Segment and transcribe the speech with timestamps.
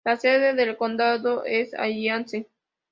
[0.03, 2.47] La sede del condado es Alliance.